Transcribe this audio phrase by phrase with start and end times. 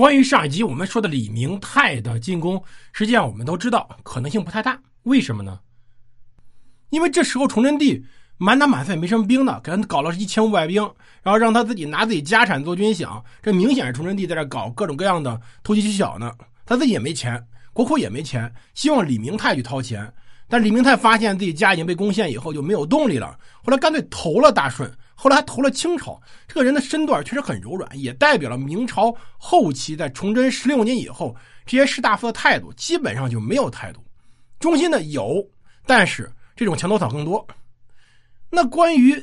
[0.00, 4.80] 关于上一集我们说的李明泰的进攻，实际上我们都知道可能性不太大。
[5.02, 5.60] 为什么呢？
[6.88, 8.02] 因为这时候崇祯帝
[8.38, 10.82] 满打满算也没什么兵呢，给他搞了一千五百兵，
[11.22, 16.32] 然后让他自己拿自己家产做军饷，这明显是崇祯帝在这搞各种各样的投机取巧呢。
[16.64, 20.10] 他自己也没钱，国库也没钱，希望李明泰去掏钱。
[20.48, 23.38] 但李明泰发现自己家已经被攻陷以后，就没有动力了。
[23.62, 24.90] 后来干脆投了大顺，
[25.20, 26.18] 后来还投了清朝。
[26.48, 34.02] 这个人的身段确实很柔软，也代表了明朝后期在崇祯十六年以后，这些士大夫的态度基本上就没有态度。
[34.58, 35.46] 忠心的有，
[35.84, 37.46] 但是这种墙头草更多。
[38.48, 39.14] 那关于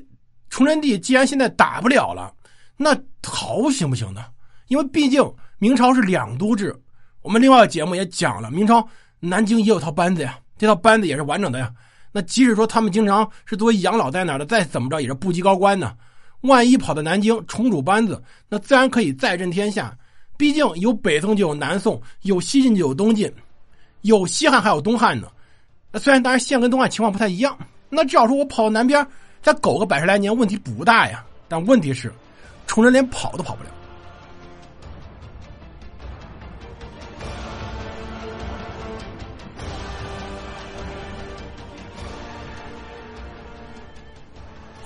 [0.51, 2.31] 崇祯帝，既然现在打不了了，
[2.77, 4.23] 那逃行不行呢？
[4.67, 6.79] 因为毕竟明朝是两都制。
[7.23, 8.87] 我们另外的节目也讲了，明朝
[9.19, 10.39] 南京也有套班子呀。
[10.59, 11.73] 这套班子也是完整的呀。
[12.11, 15.93] 那即使说他们经常是作为养老在那儿的，再怎么着也是部级高官呢。
[16.41, 19.95] 万一跑到南京重组班子，那自然可以再振天下。
[20.37, 23.31] 毕竟有北宋就有南宋，有西晋就有东晋，
[24.01, 25.27] 有西汉还有东汉呢。
[25.91, 27.57] 那虽然当然现跟东汉情况不太一样，
[27.89, 29.05] 那至少说我跑到南边
[29.41, 31.25] 再苟个百十来年问题不大呀。
[31.47, 32.13] 但问题是，
[32.67, 33.69] 崇祯连跑都跑不了。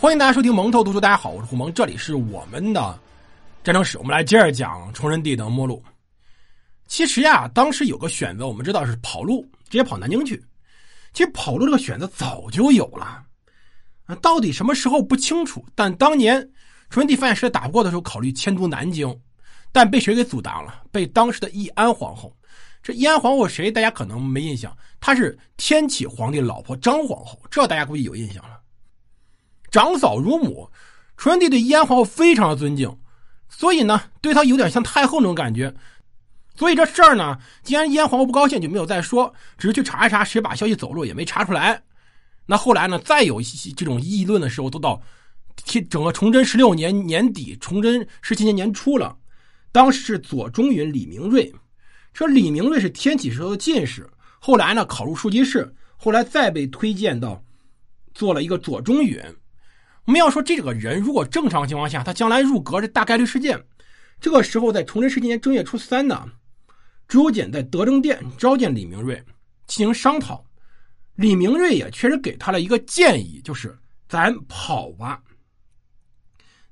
[0.01, 2.99] 欢迎大家收听蒙头读书，大家好，我是胡蒙，这里是我们的
[3.63, 5.79] 战争史，我们来接着讲崇祯帝的末路。
[6.87, 10.43] 其实呀，当时有个选择，我们知道是跑路，直接跑南京去。
[11.13, 13.23] 其实跑路这个选择早就有了，
[14.07, 15.63] 啊，到底什么时候不清楚。
[15.75, 16.41] 但当年
[16.89, 19.15] 崇祯帝发现实在打不过的时候，考虑迁都南京，
[19.71, 20.81] 但被谁给阻挡了？
[20.91, 22.35] 被当时的义安皇后。
[22.81, 23.71] 这义安皇后谁？
[23.71, 28.59] 大家可能没印象，她是天启皇帝老婆张皇后，这大家估计有印象了。
[29.71, 30.69] 长嫂如母，
[31.17, 32.95] 崇祯帝对燕皇后非常的尊敬，
[33.49, 35.73] 所以呢，对她有点像太后那种感觉。
[36.55, 41.81] 所以这事儿呢，既然燕皇后不高兴，就没有再说，只是去查一查谁把消息走漏，也没查出来。
[42.45, 43.41] 那后来呢，再有
[43.75, 45.01] 这种议论的时候，都到
[45.89, 49.17] 整个崇祯十六年年底，崇祯十七年年初了。
[49.71, 51.51] 当时是左中允李明瑞，
[52.13, 54.09] 说李明瑞是天启时候的进士，
[54.39, 57.41] 后来呢考入庶吉士，后来再被推荐到
[58.13, 59.17] 做了一个左中允。
[60.05, 63.61] 我们要说这个人，如果正常情况下，他将来入阁是大概率事件。
[64.19, 66.27] 这个时候，在崇祯十七年正月初三呢，
[67.07, 69.23] 朱由检在德政殿召见李明瑞
[69.67, 70.43] 进行商讨。
[71.15, 73.77] 李明瑞也确实给他了一个建议，就是
[74.09, 75.21] 咱跑吧。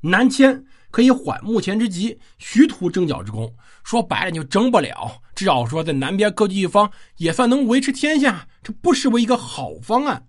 [0.02, 3.54] 南迁可以缓目前之急，徐图征剿之功。
[3.84, 10.28] 说白了，你就征不了，至少说在南边割据一方，也算能维持天下，这不失为一个好方案。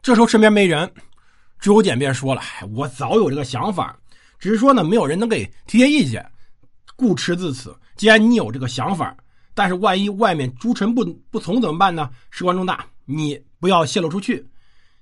[0.00, 0.90] 这时候身边没人。
[1.60, 2.40] 朱由检便说了
[2.74, 3.94] ：“我早有这个想法，
[4.38, 6.26] 只是说呢，没有人能给提些意见，
[6.96, 7.76] 故持自此。
[7.96, 9.14] 既然你有这个想法，
[9.52, 12.10] 但是万一外面诸臣不不从怎么办呢？
[12.30, 14.48] 事关重大，你不要泄露出去，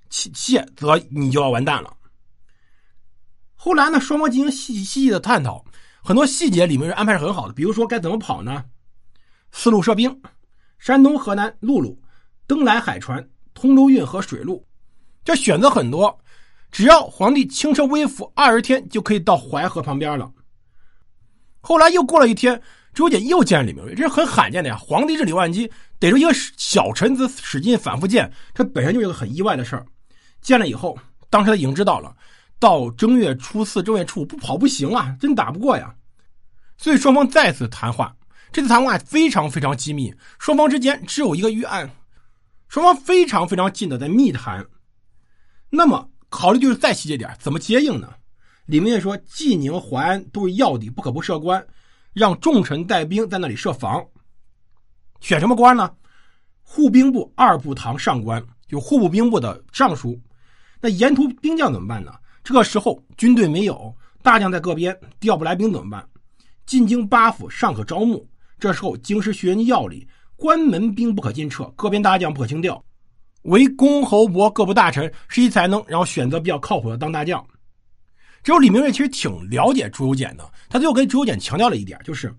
[0.09, 1.95] 泄泄则你就要完蛋了。”
[3.55, 5.63] 后来呢，双方进行细细细的探讨，
[6.03, 8.65] 很多细节里面是安排是很好的，比如说该怎么跑呢？
[9.53, 10.21] 四路设兵，
[10.77, 11.97] 山东、河南陆路，
[12.45, 14.67] 登莱海船，通州运河水路，
[15.23, 16.19] 这选择很多。
[16.71, 20.31] 只要皇帝轻车微服，二十天就可以到淮河旁边了。
[21.61, 22.61] 后来又过了一天，
[22.93, 24.77] 朱由检又见李明瑞，这是很罕见的呀。
[24.77, 25.69] 皇帝日理万机，
[25.99, 29.85] 逮住一个小臣子使劲反复见，这本身就是个很意外的事儿。
[30.41, 30.97] 见了以后，
[31.29, 32.15] 当时他已经知道了，
[32.59, 35.93] 到正月初四、正月初五不跑不行啊，真打不过呀。
[36.77, 38.15] 所以双方再次谈话，
[38.51, 41.89] 这次谈话非常非常机密，双方之间只有一个预案，
[42.69, 44.65] 双方非常非常近的在密谈。
[45.71, 46.09] 那么。
[46.29, 48.13] 考虑就是再细节点，怎么接应呢？
[48.67, 51.65] 李明瑞说：“济宁、淮安都是要地，不可不设官，
[52.13, 54.05] 让重臣带兵在那里设防。
[55.21, 55.91] 选什么官呢？
[56.61, 60.19] 护兵部二部堂上官，就户部兵部的尚书。
[60.79, 62.13] 那沿途兵将怎么办呢？
[62.43, 63.91] 这个时候军队没有，
[64.21, 66.07] 大将在各边调不来兵怎么办？
[66.67, 72.81] 进京八府尚可招募，这时候京师学人要领，关门兵不可进撤，各边大将不可轻调。”
[73.43, 77.45] 为公侯伯各部大臣实习才能，然后选择比较靠谱的当大将。
[78.43, 82.33] 只有李明瑞其实挺了解朱由检的，他最后跟朱由检强调了一点，就是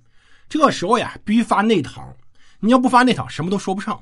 [0.48, 2.04] 这个时候呀，必须发内堂。
[2.58, 4.00] 你要不发内堂，什么都说不上。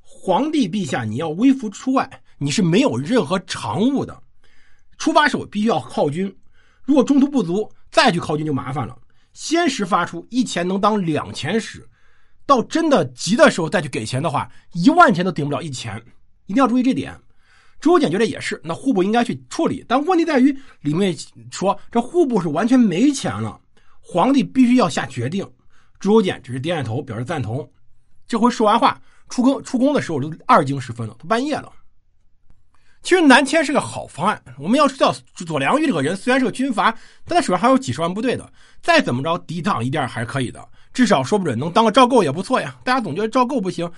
[0.00, 2.08] 皇帝陛下，你要微服出外，
[2.38, 4.18] 你是没有任何常务的。
[4.96, 6.34] 出发时候必须要靠军，
[6.82, 8.96] 如果中途不足，再去靠军就麻烦了。
[9.32, 11.86] 先时发出一钱能当两钱使，
[12.44, 16.02] 到真的急的时候再去给钱的话，一万钱都顶不了一钱。
[16.48, 17.16] 一定要注意这点，
[17.78, 19.84] 朱由检觉得也是，那户部应该去处理。
[19.86, 20.50] 但问题在于，
[20.80, 21.16] 里面
[21.52, 23.60] 说这户部是完全没钱了，
[24.00, 25.48] 皇帝必须要下决定。
[26.00, 27.70] 朱由检只是点点头表示赞同。
[28.26, 31.70] 这回说完话，出宫出宫的时候都二更时分了，都半夜了。
[33.02, 34.42] 其实南迁是个好方案。
[34.58, 36.90] 我们要知道，左良玉这个人虽然是个军阀，
[37.24, 38.52] 但他手上还有几十万部队的，
[38.82, 40.68] 再怎么着抵挡一点还是可以的。
[40.92, 42.76] 至少说不准能当个赵构也不错呀。
[42.84, 43.88] 大家总觉得赵构不行，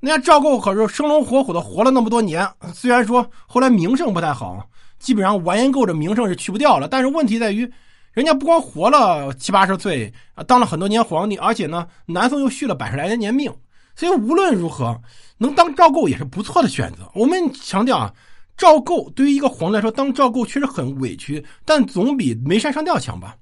[0.00, 4.66] 那家赵构可是生龙活虎的活了那么多年，虽然说后来名声不太好，
[4.98, 6.88] 基本上完颜构这名声是去不掉了。
[6.88, 7.70] 但是问题在于，
[8.12, 13.52] 人家不光活了七八十岁啊，当了很多年皇帝，而且呢，南宋又续了百十来年年命，
[13.94, 15.00] 所以无论如何，
[15.38, 17.08] 能当赵构也是不错的选择。
[17.14, 18.12] 我们强调啊。
[18.56, 23.34] 赵构对于一个皇帝来说，当赵构确实很委屈，但总比没山上吊强吧。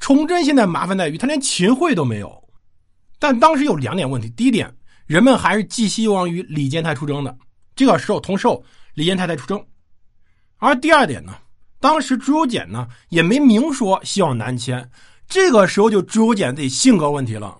[0.00, 2.42] 崇祯现在麻烦在于他连秦桧都没有，
[3.20, 4.68] 但当时有两点问题：第一点，
[5.10, 7.36] 人们还是寄希望于李建泰出征的，
[7.74, 8.64] 这个时候同时候
[8.94, 9.58] 李建泰在出征；
[10.58, 11.34] 而第二点呢，
[11.80, 14.88] 当时朱由检呢也没明说希望南迁，
[15.26, 17.58] 这个时候就朱由检自己性格问题了。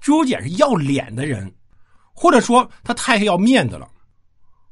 [0.00, 1.52] 朱由检是要脸的人，
[2.14, 3.86] 或者说他太要面子了。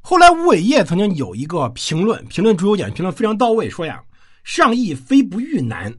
[0.00, 4.02] 后来，吴伟业曾经有一个评论，评论朱由检，评论非常到位，说呀
[4.44, 5.94] ：“上意非不欲难，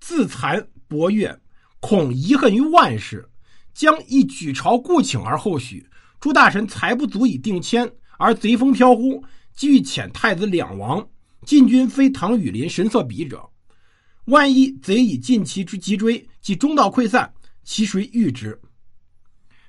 [0.00, 1.34] 自惭薄越，
[1.80, 3.26] 恐遗恨于万世，
[3.76, 5.86] 将一举朝故请而后许。
[6.18, 7.86] 诸大臣才不足以定迁，
[8.16, 9.22] 而贼风飘忽，
[9.54, 11.06] 即欲遣太子两王。
[11.44, 13.46] 晋军非唐羽林神策比者，
[14.24, 17.30] 万一贼以尽其之急追，即中道溃散，
[17.64, 18.58] 其谁御之？”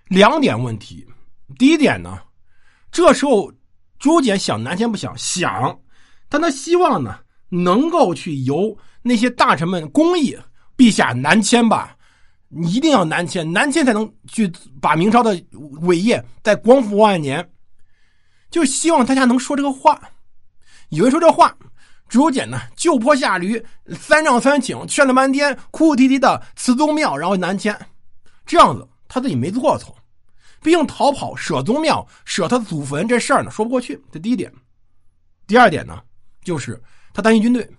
[0.08, 1.06] 两点问题，
[1.60, 2.18] 第一点呢，
[2.90, 3.52] 这时候。
[4.00, 5.80] 朱简想南迁不想想，
[6.30, 7.18] 但他希望呢
[7.50, 10.38] 能够去由那些大臣们公议，
[10.78, 11.97] 陛下南迁吧，
[12.50, 14.52] 你一定要南迁，南迁才能去
[14.82, 15.40] 把明朝的
[15.82, 17.48] 伟业再光复万年。
[18.50, 20.02] 就希望大家能说这个话。
[20.90, 21.54] 有人说这话，
[22.08, 23.62] 朱由检呢就坡下驴，
[24.00, 27.78] 三让三请，劝了半天，哭哭啼啼的辞宗庙，然后南迁，
[28.46, 29.94] 这样子他自己没做错。
[30.62, 34.02] 毕竟逃跑、舍宗庙、舍他祖坟这事儿呢，说不过去。
[34.12, 34.52] 这第一点。
[35.46, 36.02] 第二点呢，
[36.44, 36.82] 就是
[37.14, 37.70] 他担心军队。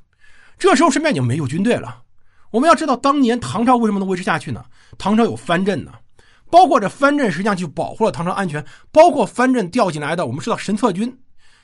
[0.58, 2.02] 这时候身边已经没有军队了。
[2.50, 4.64] 我们要知道，当年唐朝为什么能维持下去呢？
[4.96, 5.92] 唐朝有藩镇呢，
[6.50, 8.64] 包括这藩镇实际上就保护了唐朝安全。
[8.90, 11.14] 包括藩镇调进来的，我们知道神策军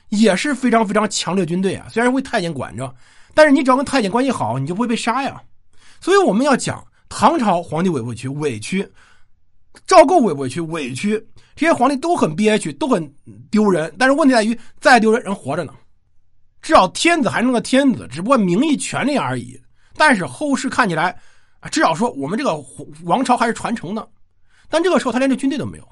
[0.09, 1.87] 也是非常非常强烈军队啊。
[1.89, 2.93] 虽然为太监管着，
[3.33, 5.41] 但是你只要跟太监关系好，你就不会被杀呀。
[5.99, 8.27] 所以我们要讲唐朝皇帝委不委屈？
[8.29, 8.87] 委屈。
[9.87, 10.61] 赵构委不委屈？
[10.61, 11.27] 委屈。
[11.55, 13.11] 这些皇帝都很憋屈，都很
[13.49, 13.91] 丢人。
[13.97, 15.73] 但是问题在于，再丢人，人活着呢。
[16.61, 19.59] 至少天子还是个天子，只不过名义权利而已。
[19.95, 21.17] 但是后世看起来，
[21.71, 22.55] 至少说我们这个
[23.03, 24.07] 王朝还是传承的。
[24.69, 25.87] 但这个时候他连这军队都没有，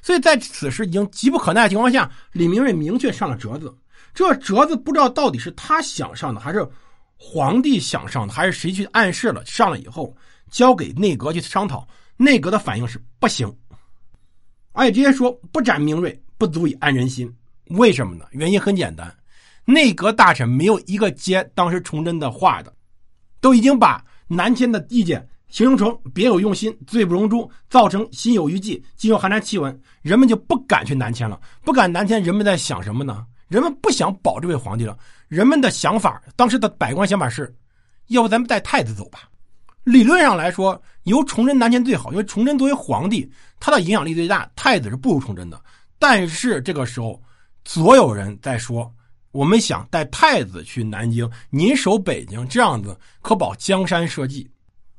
[0.00, 3.74] 所以在此时已经急不可耐的情况下，李明瑞明确上了折子。
[4.14, 6.68] 这折子不知道到底是他想上的，还是
[7.16, 9.44] 皇帝想上的，还是谁去暗示了？
[9.44, 10.16] 上了以后
[10.50, 11.86] 交给内阁去商讨。
[12.16, 13.50] 内阁的反应是不行，
[14.72, 17.32] 而且直接说不斩明锐不足以安人心。
[17.68, 18.24] 为什么呢？
[18.32, 19.16] 原因很简单，
[19.64, 22.74] 内阁大臣没有一个接当时崇祯的话的，
[23.40, 31.40] 都已经把南迁的意见形容成别有用心、罪不容诛，造成心有余悸，进入寒蝉气温，人们就不敢去南迁了。
[31.64, 33.26] 不敢南迁，人们在想什么呢？
[33.48, 34.96] 人们不想保这位皇帝了。
[35.26, 37.52] 人们的想法，当时的百官想法是，
[38.08, 39.28] 要不咱们带太子走吧。
[39.82, 43.28] 理论上来说，由崇祯南迁最好，因为崇祯作为皇帝，
[43.58, 45.60] 他的影响力最大，太子是不如崇祯的。
[45.98, 47.20] 但是这个时候，
[47.64, 48.92] 所有人在说，
[49.32, 54.50] 我们想带太子去南京，您守北京，这样子可保江山社稷。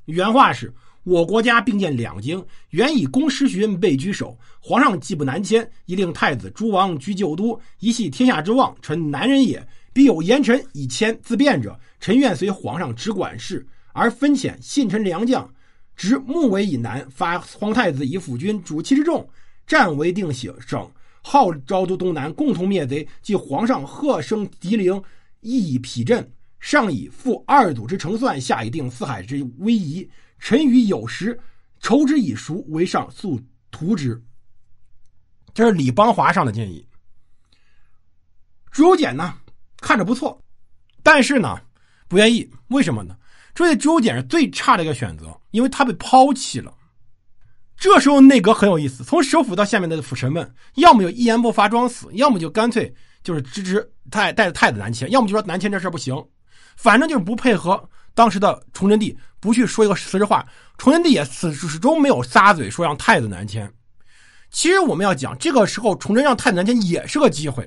[0.06, 0.74] 原话是：
[1.04, 4.38] 我国家并建两京，原以公师巡备居守。
[4.62, 8.74] 皇上既不南迁，宜令太子诸王居旧都，以系天下之望。
[8.82, 13.68] 臣南人也，必有言臣以迁自便者，臣愿随皇上直管事。
[13.92, 15.54] 而分遣信臣良将，
[15.94, 19.28] 执木为以南，发皇太子以辅军，主其之众，
[19.68, 20.90] 战为定省，
[21.22, 23.08] 号召都东南，共同灭贼。
[23.22, 25.02] 即皇上贺声敌陵，
[25.40, 30.10] 亦以匹阵，上以复二祖之成算，下以定四海之威仪。
[30.40, 31.40] 臣与有时
[31.80, 34.22] 筹之以熟，为上速图之。
[35.54, 36.86] 这是李邦华上的建议。
[38.72, 39.38] 朱由检呢，
[39.78, 40.42] 看着不错，
[41.04, 41.62] 但是呢，
[42.08, 42.50] 不愿意。
[42.70, 43.16] 为什么呢？
[43.54, 46.74] 这位朱由检是最差的一个选择，因为他被抛弃了。
[47.82, 56.16] 这时候内阁很有意思，从首辅到下面的辅臣们，要么就一言不发装死，要么就干脆就是支持太带着太子南迁，要么就说南迁这事不行，
[56.78, 57.84] 反正就是不配合
[58.14, 60.46] 当时的崇祯帝，不去说一个实实话。
[60.78, 63.68] 崇祯帝也始始终没有撒嘴说让太子南迁。
[64.52, 67.64] 其实我们要讲，这个时候崇祯让太子南迁也是个机会，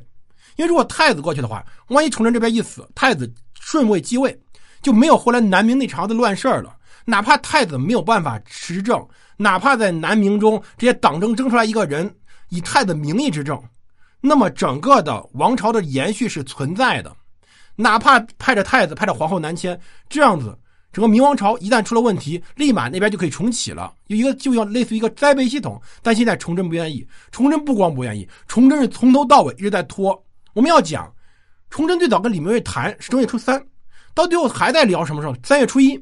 [0.54, 3.28] 因为如果太子过去的话，万一崇祯这边一死，太子
[3.58, 4.40] 顺位继位。
[4.80, 6.72] 就没有后来南明那茬子乱事儿了。
[7.06, 9.04] 哪怕太子没有办法持政，
[9.36, 12.14] 哪怕在南明中这些党争争出来一个人
[12.50, 13.60] 以太子名义执政，
[14.20, 17.14] 那么整个的王朝的延续是存在的。
[17.76, 20.56] 哪怕派着太子、派着皇后南迁，这样子，
[20.92, 25.82] 整个明王朝一旦出了问题，立马那边就可以重启了，有一个就要类似于一个栽培系统。
[26.00, 30.24] 但现在崇祯不愿意，崇祯不光不愿意，崇祯是从头到尾一直在拖。
[30.52, 31.12] 我们要讲，
[31.68, 33.60] 崇祯最早跟李明瑞谈是正月初三，
[34.14, 35.34] 到最后还在聊什么时候？
[35.42, 36.00] 三月初一，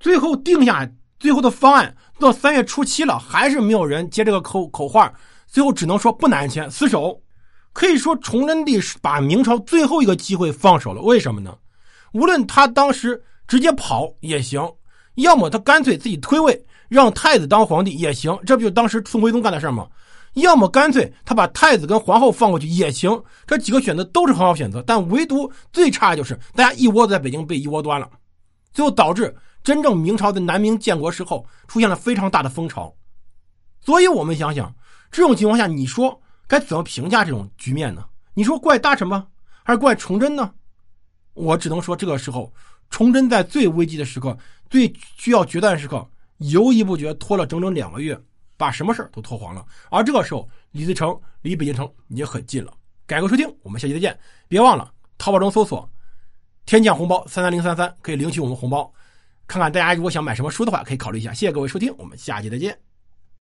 [0.00, 5.12] 最后定下最后的方案到三月初七了，还是没有人接这个口口话，
[5.46, 7.20] 最后只能说不南迁，死守。
[7.72, 11.02] 可以说，崇祯帝是把明朝最后一个机会放手了。
[11.02, 11.54] 为什么呢？
[12.12, 14.66] 无论他当时直接跑也行，
[15.16, 19.86] 要么他干脆自己退位，让太子当皇帝也行，这不就当时宋徽宗干的事吗？
[20.32, 24.82] 要么干脆他把太子跟皇后放过去也行，这几个选择都是很好选择。
[24.86, 28.08] 但唯独最差就是大家一窝子在北京被一窝端了，
[28.72, 29.34] 最后导致
[29.66, 32.94] 真正明朝的南明建国时候出现了非常大的风潮。
[33.80, 34.72] 所以我们想想，
[35.10, 36.22] 这种情况下，你说？
[36.46, 38.04] 该怎么评价这种局面呢？
[38.32, 39.26] 你说怪大臣吗？
[39.64, 40.54] 还是怪崇祯呢？
[41.34, 42.52] 我只能说，这个时候
[42.90, 44.38] 崇祯在最危机的时刻、
[44.70, 48.16] 最需要决断时刻，犹豫不决，拖了整整两个月，
[48.56, 49.66] 把什么事都拖黄了。
[49.90, 52.72] 而这个时候，李自成离北京城也很近了。
[53.04, 54.16] 感谢收听，我们下期再见。
[54.46, 55.90] 别忘了淘宝中搜索
[56.66, 58.92] “天降红包三三零三三”，可以领取我们红包。
[59.46, 61.32] 看看大家如果想买什么书的话，可以考虑一下。
[61.32, 62.85] 谢谢各位收听，我们下期再见。